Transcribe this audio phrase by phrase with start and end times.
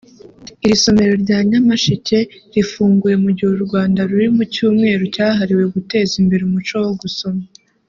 [0.63, 2.19] Iri somero rya Nyamasheke
[2.53, 7.43] rifunguwe mu gihe u Rwanda ruri mu Cyumweru cyahariwe guteza imbere umuco wo gusoma